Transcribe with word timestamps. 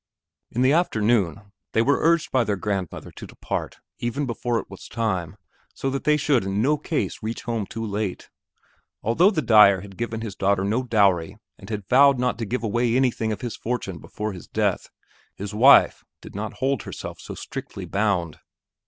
In 0.49 0.63
the 0.63 0.73
afternoon, 0.73 1.51
they 1.73 1.83
were 1.83 1.99
urged 2.01 2.31
by 2.31 2.43
their 2.43 2.55
grandmother 2.55 3.11
to 3.11 3.27
depart 3.27 3.77
even 3.99 4.25
before 4.25 4.57
it 4.57 4.67
was 4.67 4.87
time, 4.87 5.37
so 5.75 5.91
that 5.91 6.05
they 6.05 6.17
should 6.17 6.43
in 6.43 6.59
no 6.59 6.75
case 6.79 7.21
reach 7.21 7.43
home 7.43 7.67
too 7.67 7.85
late. 7.85 8.31
Although 9.03 9.29
the 9.29 9.43
dyer 9.43 9.81
had 9.81 9.97
given 9.97 10.21
his 10.21 10.35
daughter 10.35 10.63
no 10.63 10.81
dowry 10.81 11.37
and 11.59 11.69
had 11.69 11.87
vowed 11.87 12.17
not 12.17 12.39
to 12.39 12.45
give 12.45 12.63
away 12.63 12.95
anything 12.95 13.31
of 13.31 13.41
his 13.41 13.55
fortune 13.55 13.99
before 13.99 14.33
his 14.33 14.47
death, 14.47 14.89
his 15.35 15.53
wife 15.53 16.03
did 16.19 16.33
not 16.33 16.53
hold 16.53 16.81
herself 16.81 17.19
so 17.21 17.35
strictly 17.35 17.85
bound. 17.85 18.39